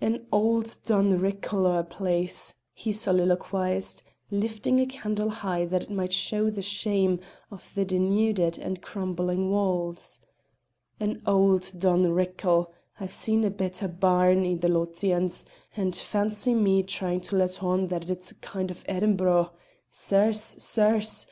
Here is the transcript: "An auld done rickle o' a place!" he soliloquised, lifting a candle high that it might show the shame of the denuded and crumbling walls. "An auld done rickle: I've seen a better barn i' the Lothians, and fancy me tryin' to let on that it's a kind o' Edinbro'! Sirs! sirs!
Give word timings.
"An 0.00 0.26
auld 0.32 0.78
done 0.84 1.16
rickle 1.20 1.64
o' 1.64 1.78
a 1.78 1.84
place!" 1.84 2.52
he 2.72 2.90
soliloquised, 2.90 4.02
lifting 4.32 4.80
a 4.80 4.86
candle 4.86 5.28
high 5.30 5.64
that 5.64 5.84
it 5.84 5.90
might 5.92 6.12
show 6.12 6.50
the 6.50 6.60
shame 6.60 7.20
of 7.52 7.70
the 7.76 7.84
denuded 7.84 8.58
and 8.58 8.82
crumbling 8.82 9.48
walls. 9.48 10.18
"An 10.98 11.22
auld 11.24 11.70
done 11.78 12.10
rickle: 12.12 12.72
I've 12.98 13.12
seen 13.12 13.44
a 13.44 13.48
better 13.50 13.86
barn 13.86 14.44
i' 14.44 14.56
the 14.56 14.66
Lothians, 14.68 15.46
and 15.76 15.94
fancy 15.94 16.52
me 16.52 16.82
tryin' 16.82 17.20
to 17.20 17.36
let 17.36 17.62
on 17.62 17.86
that 17.86 18.10
it's 18.10 18.32
a 18.32 18.34
kind 18.34 18.72
o' 18.72 18.92
Edinbro'! 18.92 19.50
Sirs! 19.88 20.40
sirs! 20.58 21.24